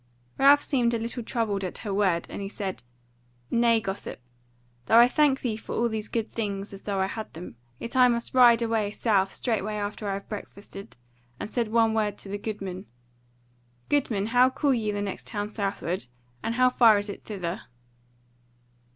[0.39, 2.81] Ralph seemed a little troubled at her word, and he said:
[3.51, 4.19] "Nay, gossip,
[4.87, 7.93] though I thank thee for all these good things as though I had them, yet
[8.09, 10.97] must I ride away south straightway after I have breakfasted,
[11.39, 12.87] and said one word to the goodman.
[13.89, 16.07] Goodman, how call ye the next town southward,
[16.41, 17.61] and how far is it thither?"